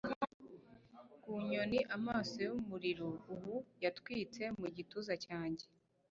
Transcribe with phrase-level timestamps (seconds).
[1.21, 5.65] ku nyoni amaso yumuriro ubu yatwitse mu gituza cyanjye